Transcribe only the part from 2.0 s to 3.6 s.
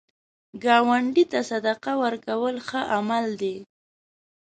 ورکول ښه عمل دی